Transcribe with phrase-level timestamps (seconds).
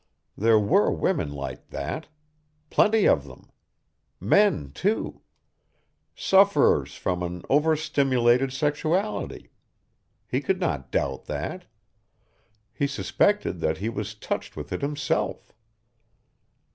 [0.35, 2.07] There were women like that.
[2.71, 3.51] Plenty of them.
[4.19, 5.21] Men too.
[6.15, 9.51] Sufferers from an overstimulated sexuality.
[10.27, 11.67] He could not doubt that.
[12.73, 15.53] He suspected that he was touched with it himself.